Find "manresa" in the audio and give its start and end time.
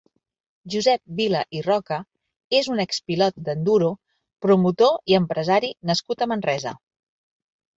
6.33-6.75